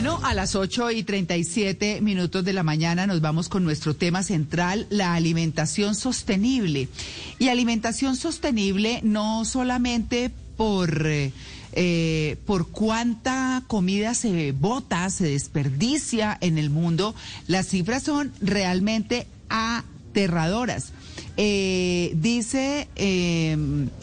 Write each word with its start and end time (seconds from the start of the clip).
Bueno, 0.00 0.20
a 0.22 0.32
las 0.32 0.54
8 0.54 0.92
y 0.92 1.02
37 1.02 2.00
minutos 2.02 2.44
de 2.44 2.52
la 2.52 2.62
mañana 2.62 3.08
nos 3.08 3.20
vamos 3.20 3.48
con 3.48 3.64
nuestro 3.64 3.96
tema 3.96 4.22
central, 4.22 4.86
la 4.90 5.14
alimentación 5.14 5.96
sostenible. 5.96 6.88
Y 7.40 7.48
alimentación 7.48 8.14
sostenible 8.14 9.00
no 9.02 9.44
solamente 9.44 10.30
por... 10.56 11.04
Eh, 11.04 11.32
eh, 11.72 12.36
por 12.46 12.68
cuánta 12.68 13.64
comida 13.66 14.14
se 14.14 14.52
bota, 14.52 15.10
se 15.10 15.26
desperdicia 15.26 16.38
en 16.40 16.58
el 16.58 16.70
mundo, 16.70 17.14
las 17.48 17.66
cifras 17.66 18.04
son 18.04 18.32
realmente 18.40 19.26
aterradoras. 19.48 20.92
Eh, 21.40 22.14
dice, 22.16 22.88
eh, 22.96 23.56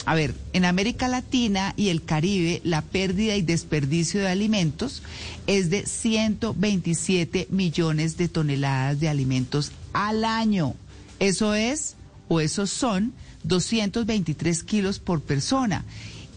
a 0.05 0.16
ver, 0.16 0.34
en 0.53 0.63
América 0.63 1.09
Latina 1.09 1.73
y 1.75 1.89
el 1.89 2.05
Caribe 2.05 2.61
la 2.63 2.81
pérdida 2.81 3.35
y 3.35 3.41
desperdicio 3.41 4.21
de 4.21 4.30
alimentos 4.30 5.03
es 5.45 5.70
de 5.70 5.85
127 5.85 7.48
millones 7.52 8.16
de 8.16 8.30
toneladas 8.30 9.02
de 9.02 9.09
alimentos 9.09 9.73
al 9.91 10.23
año. 10.23 10.75
Eso 11.19 11.56
es, 11.56 11.97
o 12.30 12.39
esos 12.39 12.69
son, 12.69 13.11
223 13.44 14.63
kilos 14.63 15.00
por 15.00 15.19
persona. 15.19 15.83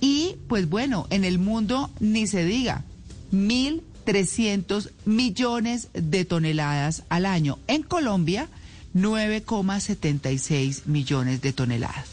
Y 0.00 0.34
pues 0.48 0.68
bueno, 0.68 1.06
en 1.10 1.24
el 1.24 1.38
mundo 1.38 1.90
ni 2.00 2.26
se 2.26 2.44
diga, 2.44 2.82
1.300 3.32 4.90
millones 5.04 5.90
de 5.92 6.24
toneladas 6.24 7.04
al 7.08 7.24
año. 7.24 7.60
En 7.68 7.84
Colombia, 7.84 8.48
9,76 8.94 10.86
millones 10.86 11.40
de 11.42 11.52
toneladas. 11.52 12.08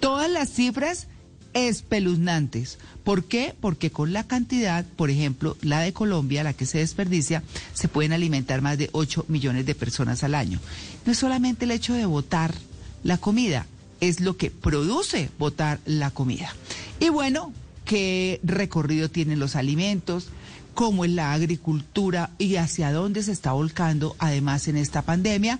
Todas 0.00 0.30
las 0.30 0.50
cifras 0.50 1.08
espeluznantes. 1.54 2.78
¿Por 3.04 3.24
qué? 3.24 3.54
Porque 3.60 3.90
con 3.90 4.12
la 4.12 4.26
cantidad, 4.26 4.84
por 4.84 5.10
ejemplo, 5.10 5.56
la 5.62 5.80
de 5.80 5.92
Colombia, 5.92 6.44
la 6.44 6.52
que 6.52 6.66
se 6.66 6.78
desperdicia, 6.78 7.42
se 7.72 7.88
pueden 7.88 8.12
alimentar 8.12 8.60
más 8.60 8.78
de 8.78 8.90
8 8.92 9.24
millones 9.28 9.66
de 9.66 9.74
personas 9.74 10.22
al 10.24 10.34
año. 10.34 10.60
No 11.06 11.12
es 11.12 11.18
solamente 11.18 11.64
el 11.64 11.70
hecho 11.70 11.94
de 11.94 12.06
botar 12.06 12.54
la 13.02 13.18
comida, 13.18 13.66
es 14.00 14.20
lo 14.20 14.36
que 14.36 14.50
produce 14.50 15.30
botar 15.38 15.80
la 15.86 16.10
comida. 16.10 16.54
Y 17.00 17.08
bueno, 17.08 17.52
qué 17.84 18.40
recorrido 18.42 19.08
tienen 19.08 19.38
los 19.38 19.56
alimentos, 19.56 20.28
cómo 20.74 21.04
es 21.04 21.10
la 21.10 21.32
agricultura 21.32 22.30
y 22.38 22.56
hacia 22.56 22.92
dónde 22.92 23.22
se 23.22 23.32
está 23.32 23.52
volcando 23.52 24.14
además 24.18 24.68
en 24.68 24.76
esta 24.76 25.02
pandemia. 25.02 25.58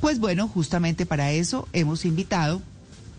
Pues 0.00 0.18
bueno, 0.18 0.48
justamente 0.48 1.06
para 1.06 1.32
eso 1.32 1.68
hemos 1.72 2.04
invitado 2.04 2.62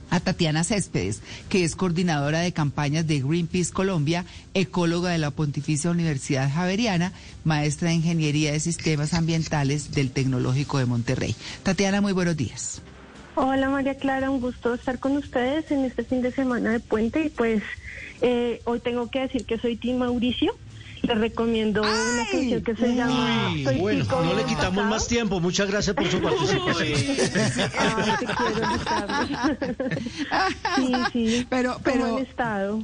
a 0.10 0.20
Tatiana 0.20 0.64
Céspedes, 0.64 1.22
que 1.50 1.64
es 1.64 1.76
coordinadora 1.76 2.40
de 2.42 2.52
campañas 2.52 3.08
de 3.08 3.20
Greenpeace 3.22 3.74
Colombia, 3.74 4.26
ecóloga 4.54 5.10
de 5.10 5.18
la 5.18 5.32
Pontificia 5.32 5.90
Universidad 5.90 6.52
Javeriana, 6.54 7.14
maestra 7.44 7.90
de 7.90 7.96
Ingeniería 7.96 8.52
de 8.52 8.60
Sistemas 8.60 9.16
Ambientales 9.16 9.92
del 9.92 10.12
Tecnológico 10.12 10.78
de 10.78 10.86
Monterrey. 10.86 11.36
Tatiana, 11.64 12.00
muy 12.00 12.14
buenos 12.14 12.38
días. 12.38 12.82
Hola 13.36 13.70
María 13.70 13.96
Clara, 13.96 14.30
un 14.30 14.40
gusto 14.40 14.76
estar 14.76 15.00
con 15.00 15.18
ustedes 15.18 15.72
en 15.72 15.86
este 15.86 16.04
fin 16.04 16.22
de 16.22 16.32
semana 16.32 16.70
de 16.70 16.80
puente 16.80 17.26
y 17.26 17.30
pues 17.30 17.64
eh, 18.22 18.62
hoy 18.66 18.80
tengo 18.80 19.10
que 19.10 19.22
decir 19.22 19.46
que 19.46 19.58
soy 19.58 19.76
Tim 19.76 19.98
Mauricio. 19.98 20.56
Les 21.04 21.18
recomiendo 21.18 21.82
una 21.82 22.26
canción 22.32 22.64
que 22.64 22.76
se 22.76 22.96
llama 22.96 23.52
Soy 23.64 23.78
Bueno, 23.80 24.06
no 24.10 24.34
le 24.36 24.44
quitamos 24.46 24.70
pasado. 24.76 24.90
más 24.90 25.08
tiempo. 25.08 25.40
Muchas 25.42 25.70
gracias 25.70 25.96
por 25.96 26.08
su 26.10 26.22
participación. 26.22 27.00
Ah, 27.78 28.18
te 28.20 28.26
quiero. 30.86 31.10
Sí, 31.12 31.28
sí. 31.40 31.48
Pero, 31.50 31.74
¿Cómo 31.74 31.84
pero, 31.84 32.18
han 32.18 32.24
estado? 32.24 32.84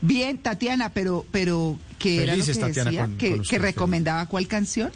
bien, 0.00 0.38
Tatiana, 0.38 0.88
pero, 0.90 1.26
pero, 1.30 1.78
¿qué 1.98 2.22
era 2.22 2.34
lo 2.36 2.44
que 2.44 2.54
Tatiana, 2.54 2.90
decía? 2.90 3.04
con- 3.04 3.16
¿Que, 3.18 3.30
con 3.36 3.42
que 3.42 3.58
recomendaba 3.58 4.26
cuál 4.26 4.46
canción? 4.48 4.90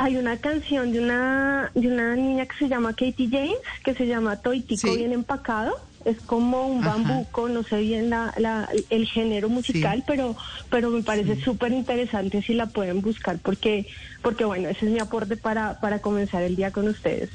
Hay 0.00 0.16
una 0.16 0.36
canción 0.36 0.92
de 0.92 1.00
una 1.00 1.72
de 1.74 1.88
una 1.88 2.14
niña 2.14 2.46
que 2.46 2.56
se 2.58 2.68
llama 2.68 2.90
Katie 2.90 3.28
James, 3.28 3.56
que 3.84 3.94
se 3.94 4.06
llama 4.06 4.36
Toitico 4.36 4.86
Sí. 4.86 4.96
bien 4.98 5.12
empacado. 5.12 5.72
Es 6.08 6.18
como 6.26 6.66
un 6.66 6.80
Ajá. 6.82 6.90
bambuco, 6.96 7.48
no 7.48 7.62
sé 7.64 7.78
bien 7.80 8.08
la, 8.10 8.32
la- 8.38 8.68
el 8.90 9.06
género 9.06 9.48
musical, 9.48 9.98
Sí. 9.98 10.04
pero 10.06 10.36
pero 10.70 10.90
me 10.90 11.02
parece 11.02 11.36
súper 11.42 11.72
interesante 11.72 12.40
si 12.42 12.54
la 12.54 12.66
pueden 12.66 13.00
buscar 13.02 13.38
porque 13.38 13.86
porque 14.22 14.44
bueno, 14.44 14.68
ese 14.68 14.86
es 14.86 14.92
mi 14.92 14.98
aporte 15.00 15.36
para 15.36 15.78
para 15.80 15.98
comenzar 16.00 16.42
el 16.42 16.56
día 16.56 16.70
con 16.70 16.88
ustedes. 16.88 17.28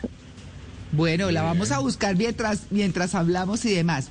Bueno, 0.91 1.29
la 1.31 1.41
vamos 1.41 1.72
a 1.72 1.79
buscar 1.79 2.16
mientras, 2.16 2.67
mientras 2.72 3.16
hablamos 3.16 3.66
y 3.66 3.73
demás. 3.73 4.09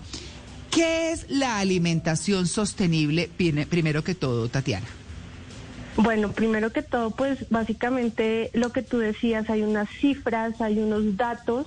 ¿Qué 0.71 1.13
es 1.13 1.27
la 1.29 1.59
alimentación 1.59 2.47
sostenible, 2.47 3.29
primero 3.37 4.03
que 4.03 4.15
todo, 4.15 4.49
Tatiana? 4.49 4.87
Bueno, 5.97 6.33
primero 6.33 6.73
que 6.73 6.83
todo, 6.83 7.11
pues 7.11 7.39
básicamente 7.51 8.51
lo 8.55 8.73
que 8.73 8.83
tú 8.83 8.99
decías, 8.99 9.49
hay 9.51 9.63
unas 9.63 9.89
cifras, 10.01 10.61
hay 10.61 10.79
unos 10.79 11.17
datos 11.17 11.67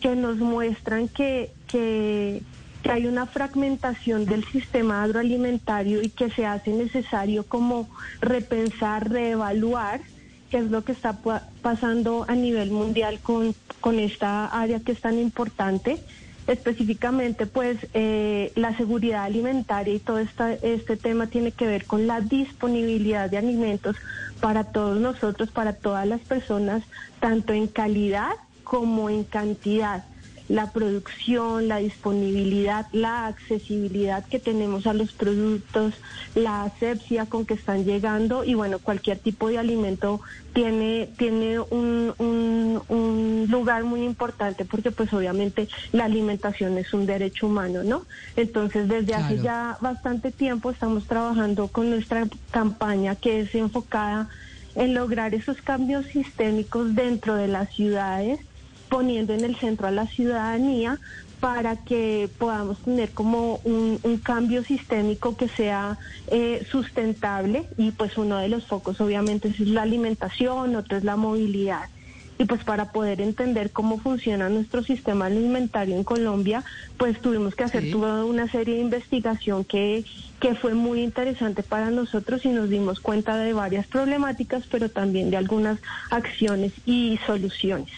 que 0.00 0.14
nos 0.14 0.36
muestran 0.36 1.08
que, 1.08 1.50
que, 1.72 2.42
hay 2.88 3.06
una 3.06 3.26
fragmentación 3.26 4.26
del 4.26 4.44
sistema 4.44 5.04
agroalimentario 5.04 6.02
y 6.02 6.10
que 6.10 6.30
se 6.30 6.44
hace 6.44 6.70
necesario 6.72 7.44
como 7.44 7.88
repensar, 8.20 9.08
reevaluar 9.08 10.00
qué 10.50 10.58
es 10.58 10.70
lo 10.70 10.82
que 10.84 10.92
está 10.92 11.22
pa- 11.22 11.44
pasando 11.62 12.24
a 12.28 12.34
nivel 12.34 12.70
mundial 12.72 13.20
con, 13.20 13.54
con 13.80 13.98
esta 14.00 14.46
área 14.46 14.80
que 14.80 14.92
es 14.92 15.00
tan 15.00 15.18
importante 15.18 16.00
específicamente 16.48 17.46
pues 17.46 17.78
eh, 17.94 18.50
la 18.56 18.76
seguridad 18.76 19.24
alimentaria 19.24 19.94
y 19.94 20.00
todo 20.00 20.18
este 20.18 20.96
tema 20.96 21.28
tiene 21.28 21.52
que 21.52 21.66
ver 21.66 21.86
con 21.86 22.08
la 22.08 22.20
disponibilidad 22.20 23.30
de 23.30 23.38
alimentos 23.38 23.94
para 24.40 24.64
todos 24.64 25.00
nosotros, 25.00 25.52
para 25.52 25.72
todas 25.72 26.04
las 26.06 26.20
personas, 26.22 26.82
tanto 27.20 27.52
en 27.52 27.68
calidad 27.68 28.32
como 28.64 29.08
en 29.08 29.22
cantidad. 29.22 30.04
La 30.52 30.70
producción, 30.70 31.66
la 31.66 31.78
disponibilidad, 31.78 32.86
la 32.92 33.26
accesibilidad 33.26 34.22
que 34.26 34.38
tenemos 34.38 34.86
a 34.86 34.92
los 34.92 35.12
productos, 35.12 35.94
la 36.34 36.64
asepsia 36.64 37.24
con 37.24 37.46
que 37.46 37.54
están 37.54 37.84
llegando 37.86 38.44
y 38.44 38.52
bueno, 38.52 38.78
cualquier 38.78 39.18
tipo 39.18 39.48
de 39.48 39.56
alimento 39.56 40.20
tiene, 40.52 41.08
tiene 41.16 41.58
un, 41.58 42.12
un, 42.18 42.82
un 42.88 43.46
lugar 43.48 43.84
muy 43.84 44.02
importante 44.04 44.66
porque 44.66 44.90
pues 44.90 45.10
obviamente 45.14 45.68
la 45.92 46.04
alimentación 46.04 46.76
es 46.76 46.92
un 46.92 47.06
derecho 47.06 47.46
humano, 47.46 47.82
¿no? 47.82 48.02
Entonces 48.36 48.88
desde 48.88 49.14
hace 49.14 49.34
Claro. 49.38 49.42
ya 49.42 49.78
bastante 49.80 50.32
tiempo 50.32 50.70
estamos 50.70 51.06
trabajando 51.06 51.68
con 51.68 51.88
nuestra 51.88 52.26
campaña 52.50 53.16
que 53.16 53.40
es 53.40 53.54
enfocada 53.54 54.28
en 54.74 54.94
lograr 54.94 55.34
esos 55.34 55.62
cambios 55.62 56.04
sistémicos 56.06 56.94
dentro 56.94 57.36
de 57.36 57.48
las 57.48 57.70
ciudades, 57.74 58.38
poniendo 58.92 59.32
en 59.32 59.42
el 59.42 59.56
centro 59.58 59.86
a 59.86 59.90
la 59.90 60.06
ciudadanía 60.06 61.00
para 61.40 61.76
que 61.76 62.30
podamos 62.38 62.82
tener 62.82 63.14
como 63.14 63.62
un, 63.64 63.98
un 64.02 64.18
cambio 64.18 64.62
sistémico 64.64 65.34
que 65.34 65.48
sea 65.48 65.98
eh, 66.26 66.66
sustentable 66.70 67.70
y 67.78 67.92
pues 67.92 68.18
uno 68.18 68.36
de 68.36 68.48
los 68.48 68.66
focos 68.66 69.00
obviamente 69.00 69.48
es 69.48 69.58
la 69.60 69.80
alimentación, 69.82 70.76
otro 70.76 70.98
es 70.98 71.04
la 71.04 71.16
movilidad. 71.16 71.84
Y 72.36 72.44
pues 72.44 72.62
para 72.64 72.92
poder 72.92 73.22
entender 73.22 73.72
cómo 73.72 73.98
funciona 73.98 74.50
nuestro 74.50 74.82
sistema 74.82 75.24
alimentario 75.26 75.96
en 75.96 76.04
Colombia, 76.04 76.62
pues 76.98 77.18
tuvimos 77.22 77.54
que 77.54 77.64
hacer 77.64 77.84
Sí. 77.84 77.92
toda 77.92 78.26
una 78.26 78.46
serie 78.50 78.74
de 78.74 78.82
investigación 78.82 79.64
que, 79.64 80.04
que 80.38 80.54
fue 80.56 80.74
muy 80.74 81.00
interesante 81.02 81.62
para 81.62 81.90
nosotros 81.90 82.44
y 82.44 82.50
nos 82.50 82.68
dimos 82.68 83.00
cuenta 83.00 83.36
de 83.38 83.54
varias 83.54 83.86
problemáticas, 83.88 84.66
pero 84.70 84.90
también 84.90 85.30
de 85.30 85.38
algunas 85.38 85.80
acciones 86.10 86.72
y 86.84 87.18
soluciones. 87.26 87.90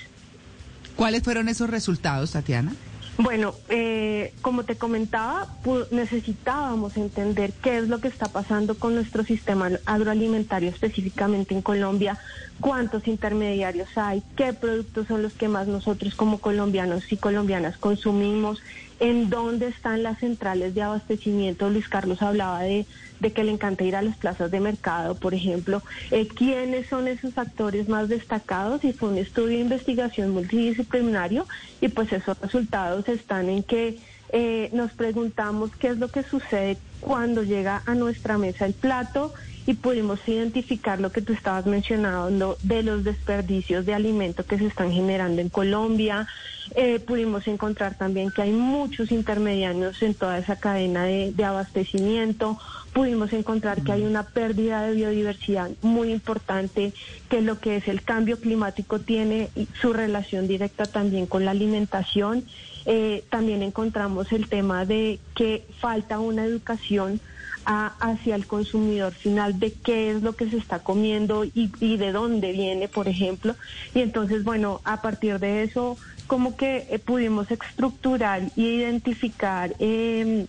¿Cuáles 0.97 1.23
fueron 1.23 1.49
esos 1.49 1.71
resultados, 1.71 2.33
Tatiana? 2.33 2.73
Bueno, 3.17 3.55
eh, 3.69 4.35
como 4.43 4.65
te 4.65 4.75
comentaba, 4.75 5.47
necesitábamos 5.93 6.97
entender 6.97 7.53
qué 7.53 7.79
es 7.79 7.89
lo 7.89 8.01
que 8.01 8.09
está 8.09 8.27
pasando 8.27 8.77
con 8.77 8.97
nuestro 8.97 9.23
sistema 9.23 9.71
agroalimentario 9.87 10.69
específicamente 10.69 11.55
en 11.55 11.63
Colombia, 11.63 12.19
cuántos 12.59 13.07
intermediarios 13.07 13.89
hay, 13.97 14.25
qué 14.35 14.53
productos 14.53 15.07
son 15.07 15.23
los 15.23 15.33
que 15.35 15.47
más 15.47 15.69
nosotros 15.69 16.17
como 16.17 16.39
colombianos 16.39 17.13
y 17.13 17.17
colombianas 17.17 17.77
consumimos, 17.77 18.61
en 19.01 19.31
dónde 19.31 19.69
están 19.69 20.03
las 20.03 20.19
centrales 20.19 20.75
de 20.75 20.83
abastecimiento. 20.83 21.71
Luis 21.71 21.89
Carlos 21.89 22.23
hablaba 22.23 22.63
de, 22.63 22.87
de 23.21 23.33
que 23.33 23.45
le 23.45 23.53
encanta 23.53 23.85
ir 23.85 23.97
a 23.97 24.03
las 24.03 24.17
plazas 24.17 24.51
de 24.51 24.61
mercado, 24.61 25.15
por 25.15 25.35
ejemplo. 25.35 25.83
Eh, 26.11 26.29
¿Quiénes 26.29 26.87
son 26.89 27.09
esos 27.09 27.37
actores 27.39 27.89
más 27.89 28.09
destacados? 28.09 28.85
Y 28.85 28.93
fue 28.93 29.11
un 29.11 29.19
estudio 29.19 29.57
de 29.57 29.63
investigación 29.63 30.31
multidisciplinario 30.31 31.47
y 31.81 31.89
pues 31.89 32.13
esos 32.13 32.39
resultados 32.41 33.09
están 33.09 33.49
en 33.49 33.63
que 33.63 33.99
eh, 34.31 34.71
nos 34.73 34.93
preguntamos 34.93 35.71
qué 35.77 35.89
es 35.89 35.99
lo 35.99 36.09
que 36.09 36.23
sucede 36.23 36.77
cuando 37.01 37.43
llega 37.43 37.83
a 37.87 37.95
nuestra 37.95 38.39
mesa 38.39 38.67
el 38.67 38.73
plato 38.73 39.33
y 39.67 39.75
pudimos 39.75 40.21
identificar 40.27 41.01
lo 41.01 41.11
que 41.13 41.23
tú 41.23 41.33
estabas 41.33 41.67
mencionando 41.67 42.59
de 42.63 42.83
los 42.83 43.05
desperdicios 43.05 43.87
de 43.87 43.95
alimentos 43.95 44.45
que 44.45 44.59
se 44.59 44.67
están 44.67 44.93
generando 44.93 45.41
en 45.41 45.49
Colombia. 45.49 46.27
Eh, 46.77 46.99
pudimos 46.99 47.47
encontrar 47.47 47.95
también 47.97 48.33
que 48.33 48.43
hay 48.43 48.51
muchos 48.51 49.13
intermediarios 49.13 50.03
en 50.03 50.15
toda 50.15 50.39
esa 50.39 50.57
cadena 50.57 51.05
de, 51.05 51.33
de 51.33 51.45
abastecimiento. 51.45 52.59
Pudimos 52.93 53.33
encontrar 53.33 53.83
que 53.83 53.93
hay 53.93 54.03
una 54.03 54.25
pérdida 54.25 54.83
de 54.83 54.95
biodiversidad 54.95 55.71
muy 55.83 56.11
importante, 56.13 56.93
que 57.29 57.43
lo 57.43 57.61
que 57.61 57.77
es 57.77 57.87
el 57.87 58.03
cambio 58.03 58.41
climático 58.41 58.99
tiene 59.01 59.51
su 59.81 59.93
relación 59.93 60.49
directa 60.49 60.87
también 60.87 61.27
con 61.27 61.45
la 61.45 61.53
alimentación. 61.53 62.45
Eh, 62.87 63.25
también 63.31 63.63
encontramos 63.63 64.33
el 64.33 64.49
tema 64.49 64.85
de 64.85 65.21
que 65.35 65.67
falta 65.81 66.19
una 66.19 66.45
educación 66.45 67.21
a- 67.67 67.95
hacia 68.01 68.35
el 68.35 68.47
consumidor 68.47 69.15
final 69.15 69.59
de 69.59 69.73
qué 69.73 70.11
es 70.11 70.23
lo 70.23 70.35
que 70.35 70.51
se 70.51 70.59
está 70.59 70.81
comiendo 70.81 71.45
y, 71.45 71.73
y 71.81 71.97
de 71.97 72.13
dónde 72.13 72.53
viene, 72.53 72.89
por 72.89 73.09
ejemplo. 73.09 73.55
Y 73.95 74.01
entonces, 74.01 74.45
bueno, 74.45 74.81
a 74.85 75.01
partir 75.01 75.39
de 75.39 75.63
eso, 75.63 75.97
como 76.27 76.57
que 76.57 76.87
eh, 76.91 76.99
pudimos 76.99 77.51
estructurar 77.51 78.43
y 78.57 78.67
identificar 78.67 79.75
eh, 79.79 80.47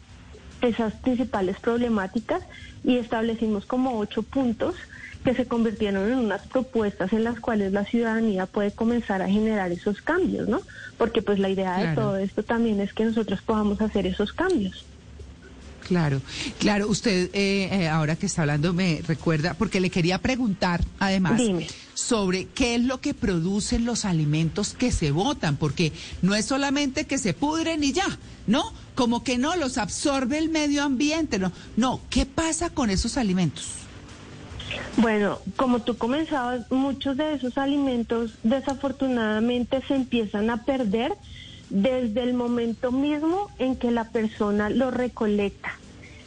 esas 0.62 0.94
principales 0.94 1.60
problemáticas 1.60 2.44
y 2.84 2.98
establecimos 2.98 3.66
como 3.66 4.00
ocho 4.00 4.24
puntos 4.24 4.76
que 5.24 5.34
se 5.34 5.48
convirtieron 5.48 6.12
en 6.12 6.20
unas 6.20 6.46
propuestas 6.48 7.12
en 7.12 7.24
las 7.24 7.40
cuales 7.40 7.74
la 7.74 7.84
ciudadanía 7.84 8.46
puede 8.46 8.72
comenzar 8.72 9.24
a 9.24 9.28
generar 9.28 9.72
esos 9.72 10.02
cambios, 10.02 10.48
¿no? 10.48 10.62
Porque 11.00 11.24
pues 11.24 11.40
la 11.40 11.50
idea 11.50 11.78
de 11.78 11.96
todo 11.96 12.18
esto 12.18 12.44
también 12.44 12.80
es 12.80 12.94
que 12.94 13.06
nosotros 13.06 13.42
podamos 13.42 13.82
hacer 13.82 14.06
esos 14.06 14.34
cambios. 14.34 14.86
Claro, 15.86 16.20
claro. 16.60 16.88
Usted 16.88 17.30
eh, 17.34 17.70
eh, 17.72 17.88
ahora 17.88 18.16
que 18.16 18.26
está 18.26 18.42
hablando 18.42 18.74
me 18.74 19.02
recuerda, 19.08 19.54
porque 19.54 19.80
le 19.80 19.92
quería 19.92 20.18
preguntar 20.18 20.84
además 21.00 21.38
Dime. 21.38 21.68
sobre 21.94 22.46
qué 22.46 22.76
es 22.76 22.82
lo 22.82 23.02
que 23.02 23.14
producen 23.14 23.86
los 23.86 24.04
alimentos 24.04 24.74
que 24.74 24.92
se 24.92 25.12
botan, 25.12 25.58
porque 25.58 25.94
no 26.24 26.34
es 26.34 26.46
solamente 26.46 27.06
que 27.06 27.20
se 27.20 27.34
pudren 27.34 27.84
y 27.84 27.94
ya, 27.94 28.18
¿no? 28.48 28.74
Como 28.96 29.24
que 29.24 29.38
no, 29.38 29.56
los 29.56 29.78
absorbe 29.78 30.40
el 30.40 30.50
medio 30.50 30.84
ambiente, 30.84 31.38
no. 31.38 31.52
No, 31.78 32.02
¿qué 32.10 32.26
pasa 32.26 32.72
con 32.72 32.90
esos 32.90 33.16
alimentos? 33.18 33.66
Bueno, 34.98 35.40
como 35.56 35.82
tú 35.82 35.98
comenzabas, 35.98 36.72
muchos 36.72 37.16
de 37.18 37.36
esos 37.36 37.58
alimentos 37.60 38.32
desafortunadamente 38.42 39.84
se 39.88 39.96
empiezan 39.96 40.50
a 40.50 40.64
perder 40.64 41.14
desde 41.70 42.24
el 42.24 42.34
momento 42.34 42.92
mismo 42.92 43.50
en 43.60 43.76
que 43.76 43.92
la 43.92 44.06
persona 44.06 44.70
lo 44.70 44.92
recolecta. 44.92 45.78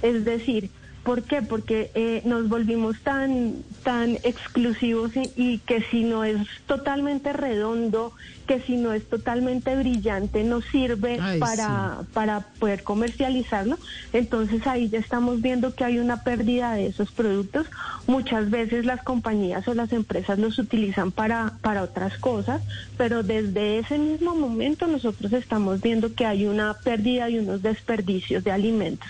Es 0.03 0.25
decir, 0.25 0.71
¿por 1.03 1.23
qué? 1.23 1.43
Porque 1.43 1.91
eh, 1.95 2.23
nos 2.25 2.49
volvimos 2.49 2.99
tan, 3.01 3.63
tan 3.83 4.17
exclusivos 4.23 5.17
y, 5.17 5.33
y 5.37 5.59
que 5.59 5.83
si 5.91 6.05
no 6.05 6.25
es 6.25 6.37
totalmente 6.67 7.33
redondo, 7.33 8.13
que 8.49 8.61
si 8.63 8.79
no 8.79 8.95
es 8.95 9.07
totalmente 9.09 9.77
brillante, 9.77 10.43
no 10.43 10.63
sirve 10.63 11.19
Ay, 11.21 11.39
para, 11.39 12.01
para 12.15 12.41
poder 12.41 12.83
comercializarlo. 12.83 13.79
Entonces 14.15 14.67
ahí 14.67 14.89
ya 14.89 14.99
estamos 14.99 15.43
viendo 15.43 15.75
que 15.75 15.85
hay 15.85 15.99
una 15.99 16.25
pérdida 16.25 16.73
de 16.73 16.87
esos 16.87 17.13
productos. 17.13 17.67
Muchas 18.07 18.49
veces 18.49 18.87
las 18.87 19.03
compañías 19.05 19.69
o 19.69 19.75
las 19.75 19.93
empresas 19.93 20.39
los 20.39 20.59
utilizan 20.59 21.13
para, 21.13 21.59
para 21.61 21.83
otras 21.83 22.17
cosas, 22.19 22.63
pero 22.97 23.23
desde 23.23 23.81
ese 23.81 23.99
mismo 23.99 24.35
momento 24.35 24.87
nosotros 24.87 25.31
estamos 25.35 25.83
viendo 25.83 26.15
que 26.15 26.25
hay 26.25 26.47
una 26.47 26.73
pérdida 26.73 27.29
y 27.29 27.39
unos 27.39 27.61
desperdicios 27.61 28.45
de 28.45 28.51
alimentos. 28.51 29.09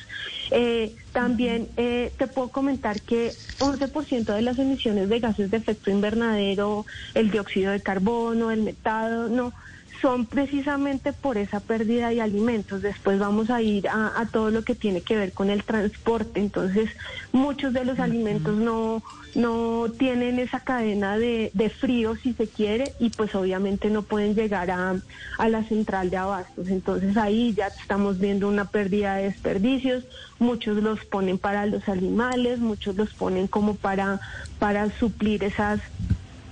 Eh, 0.50 0.94
también 1.12 1.68
eh, 1.76 2.12
te 2.16 2.26
puedo 2.26 2.48
comentar 2.48 3.00
que 3.00 3.32
11% 3.58 4.34
de 4.34 4.42
las 4.42 4.58
emisiones 4.58 5.08
de 5.08 5.20
gases 5.20 5.50
de 5.50 5.56
efecto 5.56 5.90
invernadero, 5.90 6.86
el 7.14 7.30
dióxido 7.30 7.72
de 7.72 7.80
carbono, 7.80 8.50
el 8.50 8.62
metano, 8.62 9.27
no, 9.30 9.52
son 10.00 10.26
precisamente 10.26 11.12
por 11.12 11.38
esa 11.38 11.60
pérdida 11.60 12.10
de 12.10 12.20
alimentos. 12.20 12.82
Después 12.82 13.18
vamos 13.18 13.50
a 13.50 13.62
ir 13.62 13.88
a, 13.88 14.20
a 14.20 14.26
todo 14.26 14.50
lo 14.50 14.62
que 14.62 14.74
tiene 14.74 15.00
que 15.00 15.16
ver 15.16 15.32
con 15.32 15.50
el 15.50 15.64
transporte. 15.64 16.40
Entonces, 16.40 16.90
muchos 17.32 17.72
de 17.72 17.84
los 17.84 17.98
alimentos 17.98 18.56
no, 18.56 19.02
no 19.34 19.86
tienen 19.98 20.38
esa 20.38 20.60
cadena 20.60 21.18
de, 21.18 21.50
de 21.54 21.70
frío, 21.70 22.14
si 22.16 22.32
se 22.34 22.46
quiere, 22.46 22.92
y 23.00 23.10
pues 23.10 23.34
obviamente 23.34 23.90
no 23.90 24.02
pueden 24.02 24.34
llegar 24.34 24.70
a, 24.70 24.96
a 25.38 25.48
la 25.48 25.64
central 25.64 26.10
de 26.10 26.16
abastos. 26.16 26.68
Entonces, 26.68 27.16
ahí 27.16 27.54
ya 27.54 27.66
estamos 27.66 28.18
viendo 28.18 28.48
una 28.48 28.66
pérdida 28.66 29.16
de 29.16 29.24
desperdicios. 29.24 30.04
Muchos 30.38 30.76
los 30.76 31.04
ponen 31.04 31.38
para 31.38 31.66
los 31.66 31.88
animales, 31.88 32.60
muchos 32.60 32.94
los 32.94 33.12
ponen 33.14 33.48
como 33.48 33.74
para, 33.74 34.20
para 34.60 34.90
suplir 34.98 35.42
esas 35.42 35.80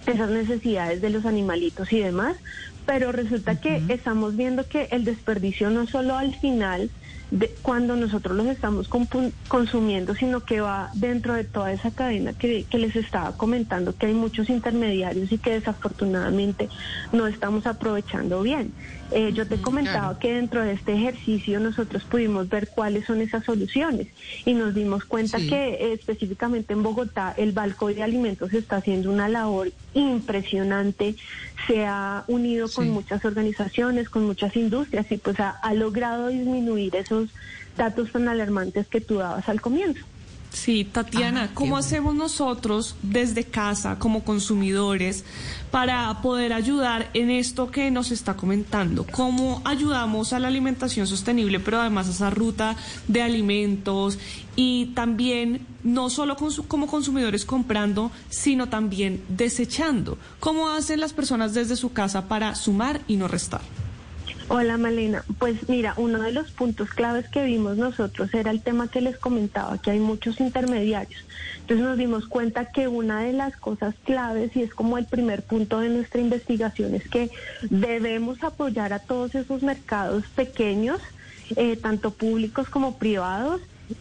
esas 0.07 0.31
necesidades 0.31 1.01
de 1.01 1.11
los 1.11 1.27
animalitos 1.27 1.93
y 1.93 2.01
demás, 2.01 2.37
pero 2.87 3.13
resulta 3.13 3.61
que 3.61 3.83
estamos 3.89 4.37
viendo 4.37 4.67
que 4.67 4.89
el 4.93 5.05
desperdicio 5.05 5.71
no 5.71 5.87
solo 5.87 6.17
al 6.17 6.35
final, 6.37 6.91
de, 7.31 7.53
cuando 7.63 7.97
nosotros 7.97 8.37
los 8.37 8.47
estamos 8.47 8.89
consumiendo, 9.49 10.15
sino 10.15 10.41
que 10.41 10.61
va 10.61 10.91
dentro 10.95 11.35
de 11.35 11.43
toda 11.43 11.73
esa 11.73 11.91
cadena 11.91 12.33
que, 12.35 12.65
que 12.65 12.79
les 12.79 12.95
estaba 12.95 13.37
comentando, 13.37 13.97
que 13.97 14.07
hay 14.07 14.15
muchos 14.15 14.49
intermediarios 14.49 15.33
y 15.33 15.39
que 15.39 15.51
desafortunadamente 15.51 16.69
no 17.13 17.27
estamos 17.27 17.67
aprovechando 17.67 18.43
bien. 18.43 18.73
Eh, 19.13 19.33
yo 19.33 19.47
te 19.47 19.61
comentaba 19.61 20.19
que 20.19 20.35
dentro 20.35 20.63
de 20.63 20.73
este 20.73 20.93
ejercicio 20.95 21.61
nosotros 21.61 22.05
pudimos 22.05 22.49
ver 22.49 22.69
cuáles 22.69 23.05
son 23.07 23.21
esas 23.21 23.45
soluciones 23.45 24.09
y 24.45 24.53
nos 24.55 24.75
dimos 24.75 25.05
cuenta 25.05 25.39
Sí. 25.39 25.49
que 25.49 25.69
eh, 25.75 25.93
específicamente 25.93 26.73
en 26.73 26.83
Bogotá 26.83 27.33
el 27.37 27.53
Balco 27.53 27.87
de 27.89 28.03
Alimentos 28.03 28.53
está 28.53 28.77
haciendo 28.77 29.11
una 29.13 29.29
labor 29.29 29.71
impresionante, 29.95 31.15
se 31.67 31.85
ha 31.87 32.25
unido 32.29 32.69
con 32.69 32.91
muchas 32.91 33.25
organizaciones, 33.25 34.09
con 34.09 34.25
muchas 34.25 34.57
industrias 34.57 35.11
y 35.11 35.17
pues 35.19 35.39
ha, 35.41 35.51
ha 35.51 35.75
logrado 35.75 36.29
disminuir 36.29 36.95
esos 36.97 37.31
datos 37.77 38.11
tan 38.13 38.29
alarmantes 38.29 38.89
que 38.89 39.01
tú 39.01 39.17
dabas 39.19 39.49
al 39.49 39.61
comienzo. 39.61 40.05
Sí, 40.57 40.85
Tatiana, 40.85 41.51
¿cómo 41.53 41.77
hacemos 41.77 42.15
nosotros 42.15 42.97
desde 43.03 43.45
casa 43.45 43.99
como 43.99 44.25
consumidores 44.25 45.23
para 45.71 46.23
poder 46.23 46.55
ayudar 46.55 47.11
en 47.13 47.31
esto 47.31 47.71
que 47.71 47.91
nos 47.91 48.11
está 48.11 48.37
comentando? 48.37 49.07
¿Cómo 49.13 49.61
ayudamos 49.67 50.33
a 50.33 50.41
la 50.41 50.49
alimentación 50.49 51.07
sostenible, 51.07 51.61
pero 51.61 51.79
además 51.79 52.09
a 52.09 52.13
esa 52.13 52.31
ruta 52.31 52.75
de 53.07 53.21
alimentos 53.21 54.19
y 54.57 54.87
también 54.95 55.67
no 55.85 56.09
solo 56.09 56.39
como 56.67 56.87
consumidores 56.87 57.45
comprando, 57.45 58.11
sino 58.31 58.71
también 58.71 59.23
desechando? 59.29 60.17
¿Cómo 60.41 60.71
hacen 60.71 61.01
las 61.01 61.13
personas 61.13 61.53
desde 61.53 61.77
su 61.77 61.93
casa 61.93 62.29
para 62.29 62.55
sumar 62.55 63.03
y 63.07 63.17
no 63.17 63.29
restar? 63.29 63.61
Hola 64.49 64.77
Malena, 64.77 65.25
pues 65.39 65.69
mira, 65.69 65.95
uno 65.97 66.21
de 66.21 66.33
los 66.33 66.51
puntos 66.53 66.91
claves 66.91 67.29
que 67.31 67.45
vimos 67.45 67.77
nosotros 67.77 68.33
era 68.33 68.51
el 68.51 68.63
tema 68.63 68.89
que 68.89 69.01
les 69.01 69.19
comentaba, 69.19 69.79
que 69.79 69.91
hay 69.91 69.99
muchos 69.99 70.41
intermediarios. 70.41 71.21
Entonces 71.61 71.85
nos 71.85 71.99
dimos 71.99 72.27
cuenta 72.29 72.67
que 72.67 72.87
una 72.89 73.23
de 73.23 73.33
las 73.33 73.57
cosas 73.57 73.95
claves, 74.05 74.55
y 74.55 74.63
es 74.63 74.73
como 74.75 74.99
el 74.99 75.07
primer 75.07 75.45
punto 75.45 75.81
de 75.81 75.89
nuestra 75.89 76.21
investigación, 76.21 76.95
es 76.95 77.09
que 77.09 77.31
debemos 77.71 78.43
apoyar 78.43 78.93
a 78.93 79.01
todos 79.01 79.35
esos 79.35 79.63
mercados 79.63 80.25
pequeños, 80.35 81.01
eh, 81.57 81.77
tanto 81.77 82.13
públicos 82.13 82.69
como 82.69 82.99
privados, 82.99 83.61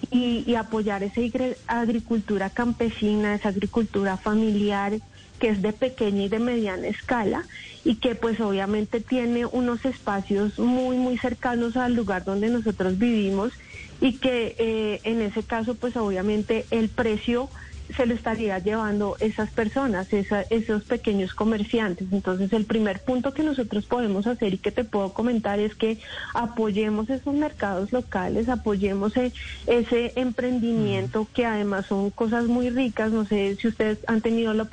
y, 0.09 0.43
y 0.47 0.55
apoyar 0.55 1.03
esa 1.03 1.21
agri- 1.21 1.57
agricultura 1.67 2.49
campesina, 2.49 3.35
esa 3.35 3.49
agricultura 3.49 4.17
familiar 4.17 4.93
que 5.39 5.49
es 5.49 5.61
de 5.61 5.73
pequeña 5.73 6.23
y 6.23 6.29
de 6.29 6.39
mediana 6.39 6.87
escala 6.87 7.47
y 7.83 7.99
que 7.99 8.15
pues 8.15 8.39
obviamente 8.39 9.01
tiene 9.01 9.45
unos 9.45 9.83
espacios 9.85 10.57
muy 10.59 10.97
muy 10.97 11.17
cercanos 11.17 11.75
al 11.75 11.93
lugar 11.93 12.23
donde 12.25 12.49
nosotros 12.49 12.97
vivimos 12.97 13.51
y 13.99 14.19
que 14.19 14.55
eh, 14.57 15.01
en 15.03 15.21
ese 15.21 15.43
caso 15.43 15.75
pues 15.75 15.95
obviamente 15.97 16.67
el 16.69 16.89
precio 16.89 17.49
se 17.95 18.07
lo 18.07 18.15
estaría 18.15 18.57
llevando 18.59 19.15
esas 19.19 19.51
personas, 19.51 20.11
esa- 20.11 20.41
esos 20.49 20.85
pequeños 20.85 21.35
comerciantes. 21.35 22.07
Entonces, 22.11 22.51
el 22.51 22.65
primer 22.65 23.03
punto 23.05 23.31
que 23.31 23.43
nosotros 23.43 23.85
podemos 23.85 24.25
hacer 24.25 24.55
y 24.55 24.57
que 24.57 24.71
te 24.71 24.85
puedo 24.85 25.13
comentar 25.13 25.59
es 25.59 25.75
que 25.75 25.99
apoyemos 26.33 27.07
esos 27.11 27.35
mercados 27.35 27.91
locales, 27.91 28.49
apoyemos 28.49 29.15
e- 29.17 29.33
ese 29.67 30.13
emprendimiento 30.15 31.29
que 31.31 31.45
además 31.45 31.85
son 31.87 32.09
cosas 32.09 32.45
muy 32.45 32.71
ricas. 32.71 33.11
No 33.11 33.25
sé 33.27 33.55
si 33.61 33.67
ustedes 33.67 33.99
han 34.07 34.21
tenido 34.21 34.53
la 34.55 34.65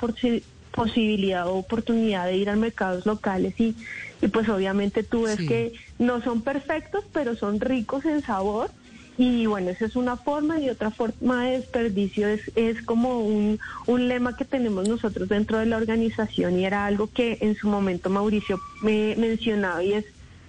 posibilidad 0.75 1.47
o 1.47 1.55
oportunidad 1.55 2.25
de 2.25 2.37
ir 2.37 2.49
a 2.49 2.55
mercados 2.55 3.05
locales 3.05 3.53
y, 3.59 3.75
y 4.21 4.27
pues 4.27 4.49
obviamente 4.49 5.03
tú 5.03 5.23
ves 5.23 5.37
Sí. 5.37 5.47
que 5.47 5.73
no 5.99 6.21
son 6.23 6.41
perfectos, 6.41 7.03
pero 7.13 7.35
son 7.35 7.59
ricos 7.59 8.05
en 8.05 8.23
sabor. 8.23 8.71
Y 9.15 9.45
bueno, 9.45 9.69
esa 9.69 9.85
es 9.85 9.95
una 9.95 10.17
forma 10.17 10.59
y 10.59 10.69
otra 10.71 10.89
forma 10.89 11.45
de 11.45 11.59
desperdicio 11.59 12.27
es, 12.27 12.41
es 12.55 12.81
como 12.81 13.19
un, 13.19 13.59
un 13.85 14.07
lema 14.07 14.35
que 14.35 14.43
tenemos 14.43 14.87
nosotros 14.87 15.29
dentro 15.29 15.59
de 15.59 15.67
la 15.67 15.77
organización 15.77 16.57
y 16.59 16.65
era 16.65 16.87
algo 16.87 17.07
que 17.07 17.37
en 17.41 17.55
su 17.55 17.67
momento 17.67 18.09
Mauricio 18.09 18.59
me 18.81 19.15
mencionaba 19.15 19.83
y 19.83 19.93
es 19.93 20.05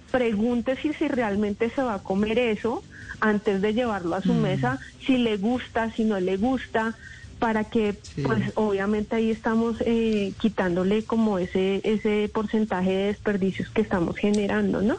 pregunte 0.09 0.77
si, 0.81 0.93
si 0.93 1.07
realmente 1.07 1.69
se 1.75 1.81
va 1.83 1.95
a 1.95 1.99
comer 2.03 2.39
eso 2.39 2.83
antes 3.19 3.61
de 3.61 3.73
llevarlo 3.73 4.15
a 4.15 4.21
su 4.21 4.33
mesa, 4.33 4.79
si 5.05 5.17
le 5.17 5.37
gusta, 5.37 5.91
si 5.95 6.03
no 6.03 6.19
le 6.19 6.37
gusta, 6.37 6.95
para 7.39 7.63
que 7.65 7.95
Sí. 8.15 8.21
pues 8.23 8.41
obviamente 8.55 9.15
ahí 9.15 9.29
estamos 9.31 9.75
eh, 9.85 10.33
quitándole 10.39 11.03
como 11.03 11.37
ese, 11.37 11.81
ese 11.83 12.29
porcentaje 12.33 12.89
de 12.91 13.05
desperdicios 13.07 13.69
que 13.69 13.81
estamos 13.81 14.15
generando, 14.17 14.81
¿no? 14.81 14.97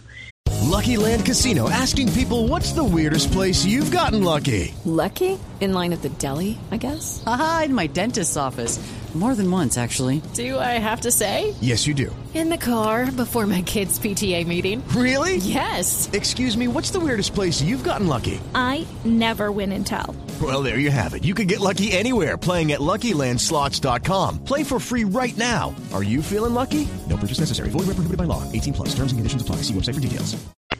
Lucky 0.70 0.96
Land 0.96 1.24
Casino 1.24 1.68
asking 1.70 2.08
people 2.12 2.48
what's 2.48 2.72
the 2.72 2.82
weirdest 2.82 3.32
place 3.32 3.64
you've 3.64 3.90
gotten 3.90 4.22
lucky? 4.22 4.74
Lucky? 4.84 5.38
In 5.60 5.72
line 5.72 5.92
at 5.94 6.02
the 6.02 6.10
deli, 6.18 6.58
I 6.70 6.76
guess? 6.76 7.22
Aha, 7.26 7.62
in 7.66 7.74
my 7.74 7.86
dentist's 7.86 8.36
office. 8.36 8.78
More 9.14 9.34
than 9.34 9.50
once, 9.50 9.78
actually. 9.78 10.20
Do 10.34 10.58
I 10.58 10.78
have 10.78 11.00
to 11.02 11.10
say? 11.10 11.54
Yes, 11.62 11.86
you 11.86 11.94
do. 11.94 12.14
In 12.34 12.50
the 12.50 12.58
car 12.58 13.10
before 13.10 13.46
my 13.46 13.62
kids' 13.62 13.98
PTA 13.98 14.46
meeting. 14.46 14.86
Really? 14.88 15.36
Yes. 15.36 16.10
Excuse 16.12 16.54
me, 16.54 16.68
what's 16.68 16.90
the 16.90 17.00
weirdest 17.00 17.34
place 17.34 17.62
you've 17.62 17.84
gotten 17.84 18.08
lucky? 18.08 18.38
I 18.54 18.86
never 19.06 19.50
win 19.50 19.72
and 19.72 19.86
tell. 19.86 20.14
Well, 20.42 20.62
there 20.62 20.78
you 20.78 20.90
have 20.90 21.14
it. 21.14 21.24
You 21.24 21.34
can 21.34 21.46
get 21.46 21.60
lucky 21.60 21.92
anywhere 21.92 22.36
playing 22.36 22.72
at 22.72 22.80
LuckyLandSlots.com. 22.80 24.44
Play 24.44 24.64
for 24.64 24.78
free 24.78 25.04
right 25.04 25.36
now. 25.38 25.74
Are 25.94 26.02
you 26.02 26.20
feeling 26.20 26.52
lucky? 26.52 26.86
No 27.08 27.16
purchase 27.16 27.40
necessary. 27.40 27.70
Void 27.70 27.86
where 27.86 27.96
prohibited 27.96 28.18
by 28.18 28.24
law. 28.24 28.42
18 28.52 28.74
plus. 28.74 28.88
Terms 28.90 29.12
and 29.12 29.18
conditions 29.18 29.40
apply. 29.40 29.62
See 29.62 29.72
website 29.72 29.94
for 29.94 30.00
details. 30.00 30.36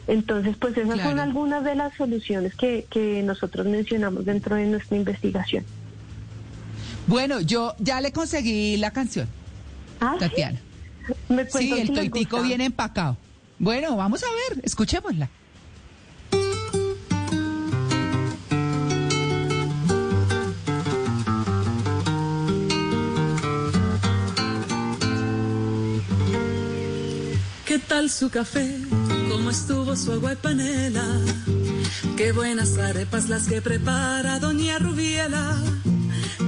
Entonces, 0.07 0.55
pues 0.57 0.77
esas 0.77 1.01
son 1.01 1.19
algunas 1.19 1.63
de 1.65 1.75
las 1.75 1.93
soluciones 1.95 2.55
que, 2.55 2.85
que 2.89 3.21
nosotros 3.23 3.65
mencionamos 3.65 4.23
dentro 4.25 4.55
de 4.55 4.65
nuestra 4.65 4.95
investigación. 4.95 5.65
Bueno, 7.07 7.39
yo 7.41 7.73
ya 7.79 8.01
le 8.01 8.11
conseguí 8.11 8.77
la 8.77 8.91
canción, 8.91 9.27
Ah, 9.99 10.13
¿sí? 10.13 10.19
Tatiana. 10.19 10.59
¿Me 11.29 11.45
Sí, 11.45 11.51
cuentas 11.51 11.79
el 11.79 11.87
si 11.87 11.93
toitico 11.93 12.41
viene 12.41 12.65
empacado. 12.65 13.17
Bueno, 13.59 13.95
vamos 13.95 14.23
a 14.23 14.27
ver, 14.53 14.63
escuchémosla. 14.65 15.29
¿Qué 27.65 27.79
tal 27.79 28.09
su 28.09 28.29
café? 28.29 28.65
¿Cómo 29.29 29.49
estuvo 29.49 29.95
su 29.95 30.13
agua 30.13 30.33
y 30.33 30.35
panela? 30.37 31.05
Qué 32.15 32.31
buenas 32.31 32.77
arepas 32.77 33.27
las 33.29 33.47
que 33.47 33.61
prepara 33.61 34.39
doña 34.39 34.79
Rubiela. 34.79 35.57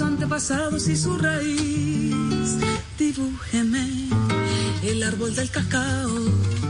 antepasados 0.00 0.88
y 0.88 0.96
su 0.96 1.16
raíz. 1.18 2.58
Dibújeme 2.98 4.08
el 4.82 5.02
árbol 5.02 5.34
del 5.34 5.50
cacao. 5.50 6.69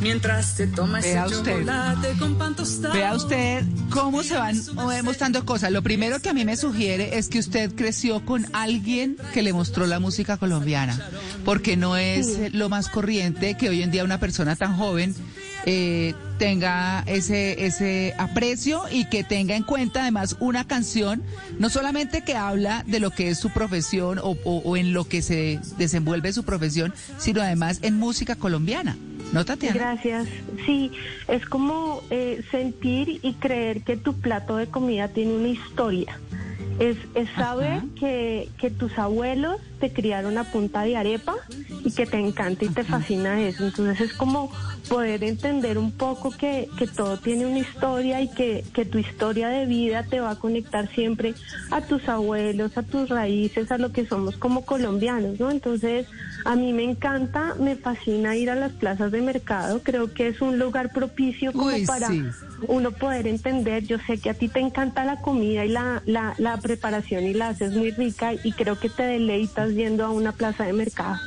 Mientras 0.00 0.46
se 0.46 0.66
toma 0.66 1.00
ese 1.00 1.12
Vea 1.14 1.26
usted. 1.26 1.52
chocolate 1.58 2.12
con 2.18 2.38
pan 2.38 2.54
tostado. 2.54 2.94
Vea 2.94 3.14
usted 3.14 3.64
cómo 3.90 4.22
se 4.22 4.36
van 4.36 4.56
mostrando 5.04 5.44
cosas. 5.44 5.72
Lo 5.72 5.82
primero 5.82 6.20
que 6.20 6.28
a 6.28 6.32
mí 6.34 6.44
me 6.44 6.56
sugiere 6.56 7.18
es 7.18 7.28
que 7.28 7.38
usted 7.38 7.74
creció 7.74 8.24
con 8.24 8.46
alguien 8.54 9.16
que 9.34 9.42
le 9.42 9.52
mostró 9.52 9.86
la 9.86 9.98
música 9.98 10.36
colombiana, 10.36 10.98
porque 11.44 11.76
no 11.76 11.96
es 11.96 12.52
lo 12.54 12.68
más 12.68 12.88
corriente 12.88 13.56
que 13.56 13.68
hoy 13.68 13.82
en 13.82 13.90
día 13.90 14.04
una 14.04 14.18
persona 14.20 14.54
tan 14.56 14.76
joven 14.76 15.14
eh, 15.66 16.14
tenga 16.38 17.02
ese, 17.06 17.66
ese 17.66 18.14
aprecio 18.18 18.82
y 18.90 19.06
que 19.06 19.24
tenga 19.24 19.56
en 19.56 19.64
cuenta 19.64 20.02
además 20.02 20.36
una 20.38 20.66
canción, 20.66 21.22
no 21.58 21.68
solamente 21.68 22.22
que 22.22 22.36
habla 22.36 22.84
de 22.86 23.00
lo 23.00 23.10
que 23.10 23.28
es 23.30 23.38
su 23.38 23.50
profesión 23.50 24.18
o, 24.20 24.36
o- 24.44 24.62
o 24.64 24.76
en 24.76 24.92
lo 24.92 25.04
que 25.08 25.20
se 25.20 25.58
desenvuelve 25.76 26.32
su 26.32 26.44
profesión, 26.44 26.94
sino 27.18 27.42
además 27.42 27.80
en 27.82 27.98
música 27.98 28.36
colombiana. 28.36 28.96
¿No, 29.32 29.44
Tatiana? 29.44 29.74
Gracias. 29.76 30.28
Sí, 30.64 30.90
es 31.28 31.44
como 31.46 32.02
eh, 32.10 32.42
sentir 32.50 33.20
y 33.22 33.34
creer 33.34 33.82
que 33.82 33.96
tu 33.96 34.14
plato 34.14 34.56
de 34.56 34.68
comida 34.68 35.08
tiene 35.08 35.34
una 35.34 35.48
historia. 35.48 36.18
Es, 36.78 36.96
es 37.14 37.28
saber 37.30 37.82
que, 37.98 38.48
que 38.58 38.70
tus 38.70 38.96
abuelos 38.98 39.56
te 39.80 39.92
criaron 39.92 40.38
a 40.38 40.44
punta 40.44 40.82
de 40.82 40.96
arepa 40.96 41.34
y 41.84 41.90
que 41.92 42.06
te 42.06 42.18
encanta 42.18 42.64
y 42.64 42.68
te 42.68 42.84
fascina 42.84 43.40
eso. 43.42 43.64
Entonces 43.64 44.00
es 44.00 44.16
como 44.16 44.50
poder 44.88 45.22
entender 45.24 45.78
un 45.78 45.92
poco 45.92 46.30
que, 46.30 46.68
que 46.78 46.86
todo 46.86 47.18
tiene 47.18 47.46
una 47.46 47.58
historia 47.58 48.20
y 48.20 48.28
que, 48.28 48.64
que 48.72 48.84
tu 48.84 48.98
historia 48.98 49.48
de 49.48 49.66
vida 49.66 50.04
te 50.04 50.20
va 50.20 50.30
a 50.30 50.36
conectar 50.36 50.88
siempre 50.94 51.34
a 51.70 51.80
tus 51.82 52.08
abuelos, 52.08 52.76
a 52.78 52.82
tus 52.82 53.08
raíces, 53.08 53.70
a 53.70 53.78
lo 53.78 53.92
que 53.92 54.06
somos 54.06 54.36
como 54.36 54.64
colombianos, 54.64 55.38
¿no? 55.38 55.50
Entonces 55.50 56.06
a 56.44 56.56
mí 56.56 56.72
me 56.72 56.84
encanta, 56.84 57.54
me 57.60 57.76
fascina 57.76 58.36
ir 58.36 58.50
a 58.50 58.54
las 58.54 58.72
plazas 58.72 59.12
de 59.12 59.20
mercado. 59.20 59.80
Creo 59.82 60.12
que 60.12 60.28
es 60.28 60.40
un 60.40 60.58
lugar 60.58 60.92
propicio 60.92 61.52
como 61.52 61.66
Uy, 61.66 61.86
para 61.86 62.08
sí. 62.08 62.24
Uno 62.66 62.90
poder 62.90 63.26
entender. 63.26 63.84
Yo 63.86 63.98
sé 64.06 64.18
que 64.18 64.30
a 64.30 64.34
ti 64.34 64.48
te 64.48 64.60
encanta 64.60 65.04
la 65.04 65.20
comida 65.20 65.64
y 65.64 65.68
la, 65.68 66.02
la, 66.06 66.34
la 66.38 66.56
preparación 66.58 67.24
y 67.24 67.34
la 67.34 67.48
haces 67.48 67.72
muy 67.72 67.90
rica 67.90 68.34
y 68.34 68.52
creo 68.52 68.78
que 68.78 68.88
te 68.88 69.04
deleitas 69.04 69.70
yendo 69.70 70.04
a 70.04 70.10
una 70.10 70.32
plaza 70.32 70.64
de 70.64 70.72
mercado. 70.72 71.18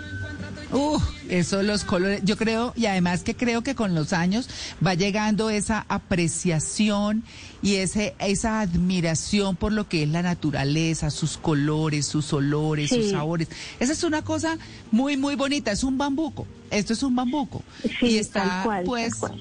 Uh, 0.73 0.97
eso 1.27 1.63
los 1.63 1.83
colores, 1.83 2.21
yo 2.23 2.37
creo, 2.37 2.71
y 2.77 2.85
además 2.85 3.23
que 3.23 3.35
creo 3.35 3.61
que 3.61 3.75
con 3.75 3.93
los 3.93 4.13
años 4.13 4.49
va 4.85 4.93
llegando 4.93 5.49
esa 5.49 5.85
apreciación 5.89 7.23
y 7.61 7.75
ese, 7.75 8.15
esa 8.19 8.61
admiración 8.61 9.57
por 9.57 9.73
lo 9.73 9.89
que 9.89 10.03
es 10.03 10.09
la 10.09 10.21
naturaleza, 10.21 11.09
sus 11.09 11.37
colores, 11.37 12.05
sus 12.05 12.31
olores, 12.31 12.89
sus 12.89 13.11
sabores. 13.11 13.49
Esa 13.81 13.91
es 13.91 14.03
una 14.05 14.21
cosa 14.21 14.57
muy, 14.91 15.17
muy 15.17 15.35
bonita, 15.35 15.71
es 15.71 15.83
un 15.83 15.97
bambuco. 15.97 16.47
Esto 16.69 16.93
es 16.93 17.03
un 17.03 17.17
bambuco. 17.17 17.63
Sí, 17.99 18.11
y 18.11 18.17
está, 18.17 18.43
tal 18.43 18.63
cual, 18.63 18.83
pues, 18.85 19.19
tal 19.19 19.31
cual. 19.31 19.39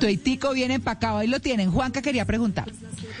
Tuitico 0.00 0.52
bien 0.52 0.72
empacado, 0.72 1.18
ahí 1.18 1.28
lo 1.28 1.38
tienen. 1.38 1.70
Juanca 1.70 2.02
quería 2.02 2.24
preguntar. 2.24 2.72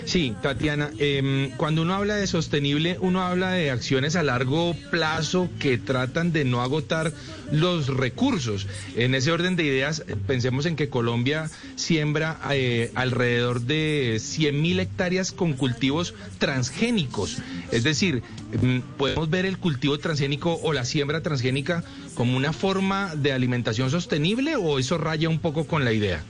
Sí, 0.04 0.34
Tatiana, 0.42 0.90
em, 0.98 1.50
cuando 1.52 1.82
uno 1.82 1.94
habla 1.94 2.16
de 2.16 2.26
sostenible, 2.26 2.96
uno 3.00 3.22
habla 3.22 3.52
de 3.52 3.70
acciones 3.70 4.16
a 4.16 4.22
largo 4.22 4.74
plazo 4.90 5.48
que 5.60 5.78
tratan 5.78 6.32
de 6.32 6.44
no 6.44 6.62
agotar 6.62 7.12
los 7.52 7.86
recursos. 7.88 8.66
En 8.96 9.14
ese 9.14 9.30
orden 9.30 9.56
de 9.56 9.64
ideas, 9.64 10.04
pensemos 10.26 10.66
en 10.66 10.74
que 10.74 10.88
Colombia 10.88 11.50
siembra 11.76 12.40
eh, 12.50 12.90
alrededor 12.94 13.60
de 13.60 14.18
100 14.20 14.60
mil 14.60 14.80
hectáreas 14.80 15.32
con 15.32 15.52
cultivos 15.52 16.14
transgénicos. 16.38 17.38
Es 17.70 17.84
decir, 17.84 18.22
em, 18.52 18.82
podemos 18.96 19.28
ver 19.28 19.44
el 19.44 19.58
cultivo 19.58 19.98
transgénico 19.98 20.58
o 20.62 20.72
la 20.72 20.84
siembra 20.84 21.20
transgénica 21.20 21.84
como 22.14 22.36
una 22.36 22.52
forma 22.52 23.14
de 23.14 23.32
alimentación 23.32 23.90
sostenible 23.90 24.56
o 24.56 24.78
eso 24.78 24.98
raya 24.98 25.28
un 25.28 25.38
poco 25.38 25.66
con 25.66 25.84
la 25.84 25.92
idea. 25.92 26.24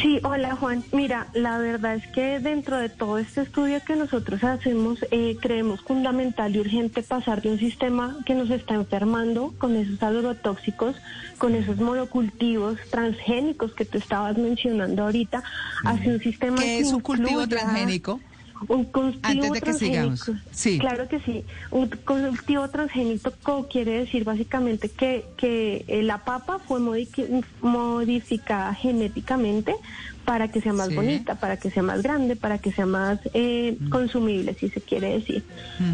Sí, 0.00 0.20
hola 0.22 0.54
Juan. 0.54 0.84
Mira, 0.92 1.26
la 1.34 1.58
verdad 1.58 1.96
es 1.96 2.06
que 2.08 2.38
dentro 2.38 2.76
de 2.76 2.88
todo 2.88 3.18
este 3.18 3.42
estudio 3.42 3.80
que 3.84 3.96
nosotros 3.96 4.44
hacemos, 4.44 5.04
eh, 5.10 5.36
creemos 5.40 5.80
fundamental 5.82 6.54
y 6.54 6.60
urgente 6.60 7.02
pasar 7.02 7.42
de 7.42 7.50
un 7.50 7.58
sistema 7.58 8.16
que 8.24 8.34
nos 8.34 8.50
está 8.50 8.74
enfermando 8.74 9.54
con 9.58 9.74
esos 9.74 10.00
agrotóxicos, 10.02 10.94
con 11.38 11.54
esos 11.56 11.78
monocultivos 11.78 12.78
transgénicos 12.90 13.74
que 13.74 13.84
tú 13.84 13.98
estabas 13.98 14.38
mencionando 14.38 15.02
ahorita, 15.02 15.42
hacia 15.84 16.12
un 16.12 16.20
sistema 16.20 16.58
¿Qué 16.58 16.64
que 16.64 16.78
es 16.78 16.92
un 16.92 17.00
cultivo 17.00 17.46
transgénico? 17.48 18.20
Un 18.66 18.84
cultivo 18.84 19.20
Antes 19.22 19.52
de 19.52 19.60
que 19.60 19.72
sigamos. 19.74 20.30
Sí. 20.50 20.78
Claro 20.78 21.06
que 21.08 21.20
sí. 21.20 21.44
Un 21.70 21.88
cultivo 22.04 22.68
transgénico 22.68 23.32
co- 23.42 23.68
quiere 23.68 24.00
decir 24.00 24.24
básicamente 24.24 24.88
que, 24.88 25.24
que 25.36 25.84
eh, 25.86 26.02
la 26.02 26.18
papa 26.24 26.58
fue 26.66 26.80
modificada 27.60 28.74
genéticamente 28.74 29.74
para 30.28 30.48
que 30.48 30.60
sea 30.60 30.74
más 30.74 30.88
Sí. 30.90 30.94
bonita, 30.94 31.36
para 31.36 31.56
que 31.56 31.70
sea 31.70 31.82
más 31.82 32.02
grande, 32.02 32.36
para 32.36 32.58
que 32.58 32.70
sea 32.70 32.84
más 32.84 33.18
eh, 33.32 33.78
consumible, 33.88 34.54
si 34.60 34.68
se 34.68 34.82
quiere 34.82 35.14
decir. 35.14 35.42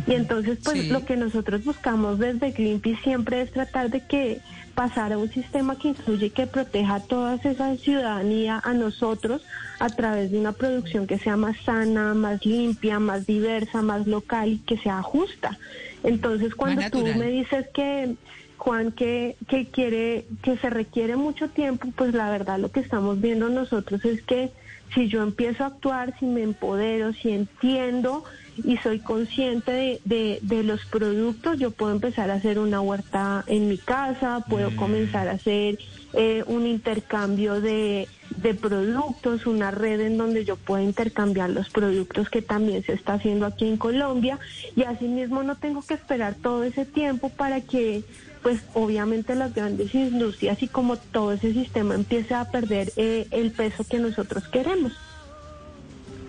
Y 0.09 0.15
entonces, 0.15 0.59
pues 0.65 0.77
Sí. 0.77 0.89
lo 0.89 1.05
que 1.05 1.17
nosotros 1.17 1.63
buscamos 1.65 2.19
desde 2.19 2.51
Greenpeace 2.51 3.01
siempre 3.05 3.43
es 3.43 3.53
tratar 3.53 3.91
de 3.91 4.01
que 4.01 4.41
pasar 4.75 5.13
a 5.13 5.19
un 5.19 5.31
sistema 5.31 5.79
que 5.79 5.87
incluye 5.91 6.27
y 6.27 6.31
que 6.31 6.49
proteja 6.49 6.97
a 6.97 7.01
toda 7.01 7.37
esa 7.37 7.77
ciudadanía, 7.77 8.61
a 8.65 8.75
nosotros, 8.75 9.41
a 9.79 9.89
través 9.91 10.33
de 10.33 10.39
una 10.41 10.51
producción 10.51 11.07
que 11.07 11.21
sea 11.21 11.37
más 11.37 11.57
sana, 11.65 12.13
más 12.15 12.45
limpia, 12.45 12.99
más 12.99 13.27
diversa, 13.27 13.83
más 13.83 14.05
local 14.09 14.49
y 14.55 14.59
que 14.59 14.79
sea 14.79 15.01
justa. 15.03 15.57
Entonces, 16.03 16.57
cuando 16.57 16.83
tú 16.91 17.07
me 17.15 17.29
dices 17.31 17.67
que 17.73 18.17
Juan 18.57 18.93
que, 18.93 19.37
que 19.49 19.67
quiere 19.67 20.27
que 20.43 20.57
se 20.57 20.71
requiere 20.71 21.17
mucho 21.17 21.49
tiempo, 21.49 21.89
pues 21.97 22.15
la 22.15 22.31
verdad 22.31 22.59
lo 22.59 22.71
que 22.71 22.81
estamos 22.81 23.21
viendo 23.21 23.49
nosotros 23.49 24.05
es 24.05 24.23
que 24.23 24.53
si 24.95 25.09
yo 25.09 25.23
empiezo 25.23 25.65
a 25.65 25.69
actuar, 25.69 26.15
si 26.19 26.27
me 26.27 26.43
empodero, 26.43 27.13
si 27.13 27.31
entiendo 27.31 28.25
y 28.57 28.77
soy 28.77 29.01
consciente 29.01 29.73
de, 29.73 30.01
de, 30.05 30.39
de 30.43 30.63
los 30.63 30.85
productos, 30.87 31.59
yo 31.59 31.73
puedo 31.73 31.93
empezar 31.93 32.31
a 32.31 32.35
hacer 32.35 32.59
una 32.59 32.81
huerta 32.81 33.45
en 33.49 33.69
mi 33.69 33.79
casa, 33.79 34.45
puedo 34.49 34.75
comenzar 34.77 35.29
a 35.29 35.33
hacer 35.33 35.79
eh, 36.17 36.45
un 36.47 36.67
intercambio 36.67 37.61
de, 37.61 38.09
de 38.37 38.55
productos, 38.55 39.47
una 39.47 39.71
red 39.71 40.01
en 40.01 40.19
donde 40.19 40.45
yo 40.45 40.57
pueda 40.57 40.83
intercambiar 40.83 41.51
los 41.51 41.71
productos 41.71 42.31
que 42.31 42.43
también 42.43 42.85
se 42.85 42.93
está 42.93 43.15
haciendo 43.15 43.47
aquí 43.47 43.67
en 43.67 43.77
Colombia 43.77 44.39
y 44.77 44.83
asimismo 44.83 45.43
no 45.43 45.57
tengo 45.57 45.83
que 45.83 45.95
esperar 45.95 46.35
todo 46.35 46.65
ese 46.65 46.85
tiempo 46.85 47.29
para 47.29 47.61
que 47.61 48.05
pues 48.43 48.61
obviamente 48.75 49.35
las 49.35 49.55
grandes 49.55 49.95
industrias 49.95 50.63
y 50.63 50.69
como 50.69 50.97
todo 50.97 51.33
ese 51.33 51.53
sistema 51.55 51.95
empiece 51.95 52.35
a 52.35 52.51
perder 52.51 52.93
eh, 52.97 53.27
el 53.31 53.51
peso 53.53 53.85
que 53.85 53.99
nosotros 53.99 54.45
queremos. 54.49 54.93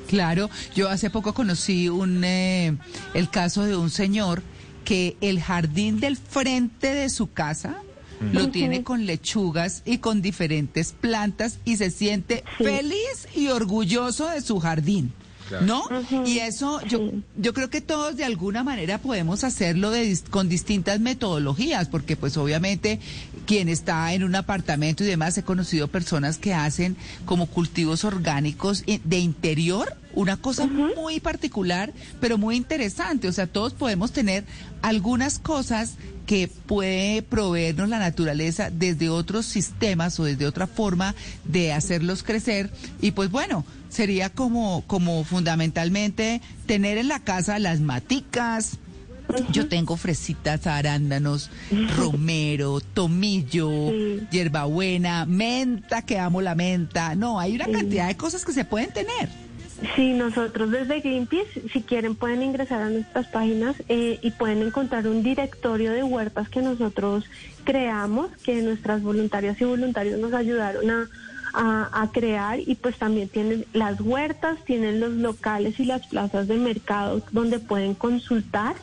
Claro, 0.07 0.49
yo 0.73 0.89
hace 0.89 1.09
poco 1.09 1.33
conocí 1.33 1.89
un 1.89 2.23
eh, 2.23 2.77
el 3.13 3.29
caso 3.29 3.63
de 3.63 3.75
un 3.75 3.89
señor 3.89 4.43
que 4.85 5.17
el 5.19 5.41
jardín 5.41 5.99
del 5.99 6.15
frente 6.15 6.93
de 6.93 7.09
su 7.09 7.31
casa 7.31 7.81
lo 8.19 8.41
Ujú. 8.43 8.51
tiene 8.51 8.83
con 8.83 9.05
lechugas 9.05 9.81
y 9.85 9.97
con 9.99 10.21
diferentes 10.21 10.93
plantas 10.93 11.59
y 11.65 11.77
se 11.77 11.91
siente 11.91 12.43
feliz 12.57 13.27
y 13.35 13.47
orgulloso 13.49 14.29
de 14.29 14.41
su 14.41 14.59
jardín. 14.59 15.13
Claro. 15.47 15.65
¿No? 15.67 16.25
Y 16.25 16.39
eso 16.39 16.81
yo 16.87 17.11
yo 17.37 17.53
creo 17.53 17.69
que 17.69 17.79
todos 17.79 18.17
de 18.17 18.25
alguna 18.25 18.63
manera 18.63 18.97
podemos 18.97 19.43
hacerlo 19.43 19.91
de 19.91 20.17
con 20.31 20.49
distintas 20.49 20.99
metodologías, 20.99 21.87
porque 21.87 22.15
pues 22.15 22.35
obviamente 22.35 22.99
quien 23.45 23.69
está 23.69 24.11
en 24.15 24.23
un 24.23 24.33
apartamento 24.33 25.03
y 25.03 25.07
demás 25.07 25.37
he 25.37 25.43
conocido 25.43 25.87
personas 25.87 26.39
que 26.39 26.55
hacen 26.55 26.97
como 27.25 27.45
cultivos 27.45 28.05
orgánicos 28.05 28.81
i- 28.87 28.99
de 29.03 29.19
interior, 29.19 29.95
una 30.15 30.37
cosa 30.37 30.65
muy 30.65 31.19
particular, 31.19 31.93
pero 32.19 32.37
muy 32.37 32.55
interesante, 32.55 33.27
o 33.27 33.31
sea, 33.31 33.47
todos 33.47 33.73
podemos 33.73 34.11
tener 34.11 34.45
algunas 34.81 35.39
cosas 35.39 35.95
que 36.25 36.47
puede 36.47 37.21
proveernos 37.21 37.89
la 37.89 37.99
naturaleza 37.99 38.69
desde 38.71 39.09
otros 39.09 39.45
sistemas 39.45 40.19
o 40.19 40.23
desde 40.23 40.47
otra 40.47 40.67
forma 40.67 41.15
de 41.43 41.71
hacerlos 41.71 42.23
crecer. 42.23 42.71
Y 43.01 43.11
pues 43.11 43.29
bueno, 43.29 43.65
sería 43.89 44.29
como 44.29 44.83
como 44.87 45.23
fundamentalmente 45.23 46.41
tener 46.65 46.97
en 46.97 47.07
la 47.07 47.19
casa 47.19 47.59
las 47.59 47.79
maticas. 47.79 48.77
Yo 49.51 49.67
tengo 49.67 49.97
fresitas, 49.97 50.67
arándanos, 50.67 51.49
romero, 51.97 52.79
tomillo, 52.79 53.91
hierbabuena, 54.29 55.25
menta, 55.25 56.03
que 56.03 56.19
amo 56.19 56.41
la 56.41 56.53
menta. 56.53 57.15
No, 57.15 57.39
hay 57.39 57.55
una 57.55 57.65
cantidad 57.65 58.07
de 58.07 58.15
cosas 58.17 58.45
que 58.45 58.53
se 58.53 58.65
pueden 58.65 58.91
tener. 58.91 59.44
Sí, 59.95 60.13
nosotros 60.13 60.71
desde 60.71 61.01
Greenpeace, 61.01 61.67
si 61.71 61.81
quieren 61.81 62.15
pueden 62.15 62.41
ingresar 62.41 62.81
a 62.81 62.89
nuestras 62.89 63.27
páginas 63.27 63.75
eh, 63.89 64.19
y 64.21 64.31
pueden 64.31 64.61
encontrar 64.61 65.05
un 65.07 65.21
directorio 65.21 65.91
de 65.91 66.01
huertas 66.01 66.47
que 66.47 66.61
nosotros 66.61 67.25
creamos, 67.65 68.31
que 68.43 68.61
nuestras 68.61 69.01
voluntarias 69.03 69.59
y 69.59 69.65
voluntarios 69.65 70.17
nos 70.19 70.33
ayudaron 70.33 70.89
a, 70.89 71.09
a, 71.53 72.03
a 72.03 72.11
crear 72.11 72.59
y 72.59 72.75
pues 72.75 72.97
también 72.97 73.27
tienen 73.27 73.65
las 73.73 73.99
huertas, 73.99 74.63
tienen 74.63 75.01
los 75.01 75.11
locales 75.11 75.77
y 75.79 75.85
las 75.85 76.07
plazas 76.07 76.47
de 76.47 76.55
mercado 76.55 77.21
donde 77.31 77.59
pueden 77.59 77.95
consultar 77.95 78.75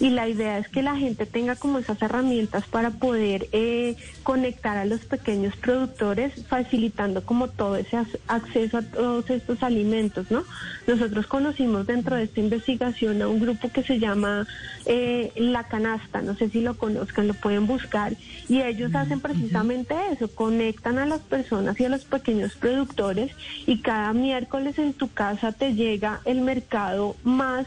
y 0.00 0.10
la 0.10 0.28
idea 0.28 0.58
es 0.58 0.68
que 0.68 0.82
la 0.82 0.96
gente 0.96 1.26
tenga 1.26 1.56
como 1.56 1.78
esas 1.78 2.00
herramientas 2.02 2.64
para 2.66 2.90
poder 2.90 3.48
eh, 3.52 3.96
conectar 4.22 4.76
a 4.76 4.84
los 4.84 5.00
pequeños 5.00 5.56
productores, 5.56 6.32
facilitando 6.46 7.24
como 7.24 7.48
todo 7.48 7.76
ese 7.76 7.96
ac- 7.96 8.18
acceso 8.28 8.78
a 8.78 8.82
todos 8.82 9.28
estos 9.30 9.62
alimentos, 9.62 10.30
¿no? 10.30 10.44
Nosotros 10.86 11.26
conocimos 11.26 11.86
dentro 11.86 12.16
de 12.16 12.24
esta 12.24 12.40
investigación 12.40 13.20
a 13.22 13.28
un 13.28 13.40
grupo 13.40 13.70
que 13.70 13.82
se 13.82 13.98
llama 13.98 14.46
eh, 14.86 15.32
La 15.36 15.64
Canasta, 15.64 16.22
no 16.22 16.34
sé 16.36 16.48
si 16.50 16.60
lo 16.60 16.76
conozcan, 16.76 17.26
lo 17.28 17.34
pueden 17.34 17.66
buscar, 17.66 18.14
y 18.48 18.62
ellos 18.62 18.94
hacen 18.94 19.20
precisamente 19.20 19.94
eso, 20.12 20.28
conectan 20.34 20.98
a 20.98 21.06
las 21.06 21.20
personas 21.20 21.78
y 21.80 21.84
a 21.84 21.88
los 21.88 22.04
pequeños 22.04 22.54
productores, 22.56 23.32
y 23.66 23.80
cada 23.80 24.12
miércoles 24.12 24.78
en 24.78 24.92
tu 24.94 25.08
casa 25.12 25.52
te 25.52 25.74
llega 25.74 26.20
el 26.24 26.40
mercado 26.40 27.16
más 27.24 27.66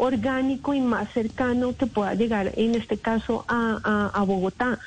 orgánico 0.00 0.74
y 0.74 0.80
más 0.80 1.12
cercano 1.12 1.74
que 1.76 1.86
pueda 1.86 2.14
llegar, 2.14 2.52
en 2.56 2.74
este 2.74 2.98
caso, 2.98 3.44
a, 3.48 3.78
a- 3.84 4.10
a 4.20 4.22
Bogotá. 4.24 4.78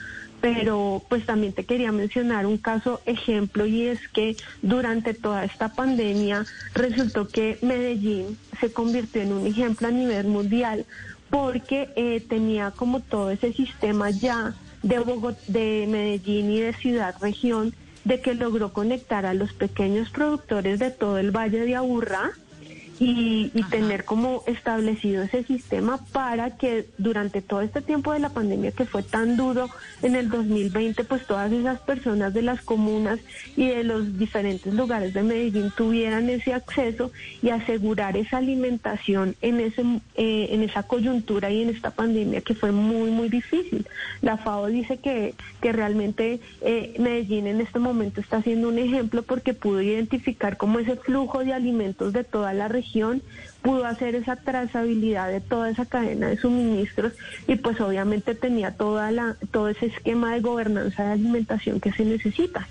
Pero 0.42 1.02
pues 1.08 1.26
también 1.26 1.54
te 1.54 1.64
quería 1.64 1.94
mencionar 1.94 2.46
un 2.46 2.58
caso 2.58 3.00
ejemplo 3.06 3.66
y 3.66 3.88
es 3.88 4.00
que 4.10 4.36
durante 4.62 5.14
toda 5.14 5.46
esta 5.46 5.70
pandemia 5.70 6.46
resultó 6.74 7.30
que 7.30 7.58
Medellín 7.62 8.38
se 8.60 8.74
convirtió 8.74 9.22
en 9.22 9.32
un 9.32 9.48
ejemplo 9.48 9.88
a 9.88 9.92
nivel 9.92 10.28
mundial 10.28 10.86
porque 11.30 11.90
eh, 11.96 12.20
tenía 12.28 12.72
como 12.72 13.00
todo 13.00 13.32
ese 13.32 13.54
sistema 13.54 14.10
ya 14.10 14.54
de, 14.82 15.00
Bogot- 15.00 15.38
de 15.48 15.86
Medellín 15.88 16.52
y 16.52 16.60
de 16.60 16.74
ciudad 16.74 17.16
región 17.22 17.74
de 18.04 18.20
que 18.20 18.34
logró 18.34 18.74
conectar 18.74 19.26
a 19.26 19.34
los 19.34 19.54
pequeños 19.54 20.10
productores 20.10 20.78
de 20.78 20.92
todo 20.92 21.18
el 21.20 21.32
Valle 21.32 21.62
de 21.66 21.78
Aburrá 21.78 22.32
y, 23.00 23.52
y 23.54 23.64
tener 23.64 24.06
como 24.06 24.44
establecido 24.48 25.24
ese 25.24 25.44
sistema 25.44 26.00
para 26.12 26.58
que 26.58 26.88
durante 26.98 27.42
todo 27.42 27.62
este 27.62 27.82
tiempo 27.82 28.14
de 28.14 28.20
la 28.20 28.30
pandemia 28.30 28.72
que 28.72 28.86
fue 28.86 29.04
tan 29.04 29.38
duro 29.38 29.70
en 30.02 30.16
el 30.16 30.30
2020, 30.30 31.04
pues 31.04 31.26
todas 31.26 31.52
esas 31.52 31.80
personas 31.80 32.34
de 32.34 32.42
las 32.42 32.62
comunas 32.62 33.20
y 33.56 33.68
de 33.68 33.84
los 33.84 34.18
diferentes 34.18 34.74
lugares 34.74 35.14
de 35.14 35.24
Medellín 35.24 35.72
tuvieran 35.76 36.30
ese 36.30 36.54
acceso 36.54 37.12
y 37.42 37.50
asegurar 37.50 38.18
esa 38.18 38.38
alimentación 38.38 39.36
en 39.42 39.60
ese 39.60 39.84
eh, 40.16 40.48
en 40.52 40.64
esa 40.64 40.84
coyuntura 40.84 41.50
y 41.50 41.64
en 41.64 41.70
esta 41.70 41.92
pandemia 41.92 42.42
que 42.42 42.56
fue 42.56 42.72
muy 42.72 43.12
muy 43.12 43.30
difícil. 43.30 43.88
La 44.22 44.38
FAO 44.38 44.68
dice 44.68 44.98
que 44.98 45.36
que 45.62 45.72
realmente 45.72 46.40
eh, 46.62 46.96
Medellín 47.00 47.48
en 47.48 47.62
este 47.62 47.80
momento 47.80 48.22
está 48.22 48.42
siendo 48.42 48.70
un 48.70 48.78
ejemplo 48.78 49.24
porque 49.24 49.54
pudo 49.54 49.82
identificar 49.82 50.58
como 50.58 50.80
ese 50.80 50.96
flujo 50.96 51.44
de 51.44 51.54
alimentos 51.54 52.14
de 52.14 52.24
toda 52.24 52.54
la 52.54 52.68
región, 52.68 52.83
pudo 53.62 53.86
hacer 53.86 54.16
esa 54.16 54.36
trazabilidad 54.36 55.30
de 55.30 55.40
toda 55.42 55.70
esa 55.70 55.86
cadena 55.86 56.28
de 56.28 56.38
suministros 56.38 57.14
y 57.48 57.56
pues 57.56 57.80
obviamente 57.80 58.36
tenía 58.36 58.72
toda 58.72 59.12
la 59.12 59.38
todo 59.52 59.70
ese 59.70 59.86
esquema 59.88 60.34
de 60.34 60.42
gobernanza 60.42 61.04
de 61.06 61.12
alimentación 61.14 61.80
que 61.80 61.92
se 61.94 62.04
necesita. 62.06 62.68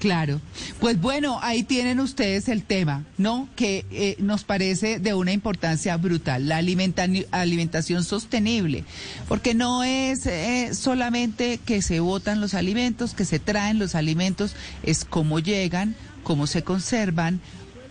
Claro. 0.00 0.40
Pues 0.80 0.98
bueno, 0.98 1.38
ahí 1.42 1.62
tienen 1.62 2.00
ustedes 2.00 2.48
el 2.48 2.62
tema, 2.64 3.04
¿no? 3.18 3.50
Que 3.54 3.84
eh, 3.90 4.16
nos 4.18 4.44
parece 4.44 4.98
de 4.98 5.12
una 5.12 5.32
importancia 5.32 5.94
brutal, 5.98 6.48
la 6.48 6.56
alimenta- 6.56 7.06
alimentación 7.32 8.02
sostenible, 8.02 8.84
porque 9.28 9.52
no 9.52 9.84
es 9.84 10.24
eh, 10.24 10.70
solamente 10.72 11.58
que 11.66 11.82
se 11.82 12.00
botan 12.00 12.40
los 12.40 12.54
alimentos, 12.54 13.12
que 13.12 13.26
se 13.26 13.38
traen 13.40 13.78
los 13.78 13.94
alimentos, 13.94 14.56
es 14.82 15.04
cómo 15.04 15.38
llegan, 15.38 15.94
cómo 16.22 16.46
se 16.46 16.62
conservan, 16.64 17.40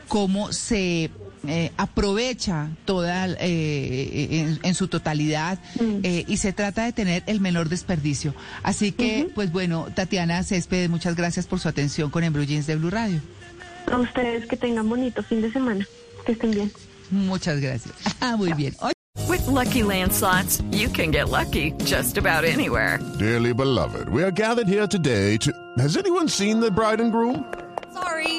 cómo 0.09 0.51
se 0.51 1.09
eh, 1.47 1.71
aprovecha 1.77 2.67
toda 2.83 3.27
eh, 3.39 4.27
en, 4.29 4.59
en, 4.61 4.75
su 4.75 4.89
totalidad 4.89 5.57
Mm. 5.79 5.99
eh, 6.03 6.25
y 6.27 6.35
se 6.35 6.51
trata 6.51 6.83
de 6.83 6.91
tener 6.91 7.23
el 7.27 7.39
menor 7.39 7.69
desperdicio. 7.69 8.33
Así 8.61 8.91
que, 8.91 9.23
Ujú. 9.23 9.31
pues 9.35 9.51
bueno, 9.53 9.87
Tatiana 9.95 10.43
Céspedes, 10.43 10.89
muchas 10.89 11.15
gracias 11.15 11.47
por 11.47 11.59
su 11.61 11.69
atención 11.69 12.09
con 12.09 12.25
Embru 12.25 12.43
Jeans 12.43 12.67
de 12.67 12.75
Blue 12.75 12.89
Radio. 12.89 13.21
A 13.89 13.97
ustedes 13.97 14.45
que 14.47 14.57
tengan 14.57 14.89
bonito 14.89 15.23
fin 15.23 15.41
de 15.41 15.49
semana. 15.51 15.87
Que 16.25 16.33
estén 16.33 16.51
bien. 16.51 16.71
Muchas 17.09 17.61
gracias. 17.61 17.93
Ah, 18.21 18.35
muy 18.35 18.51
bien. 18.53 18.75
With 19.29 19.47
Lucky 19.47 19.81
Land 19.83 20.11
slots, 20.11 20.61
you 20.71 20.89
can 20.89 21.11
get 21.11 21.29
lucky 21.29 21.73
just 21.85 22.17
about 22.17 22.43
anywhere. 22.43 22.99
Dearly 23.17 23.53
beloved, 23.53 24.09
we 24.09 24.23
are 24.23 24.31
gathered 24.31 24.67
here 24.67 24.87
today 24.87 25.37
to. 25.37 25.51
Has 25.77 25.95
anyone 25.95 26.27
seen 26.27 26.59
the 26.59 26.69
bride 26.69 26.99
and 26.99 27.11
groom? 27.11 27.45
Sorry, 27.93 28.38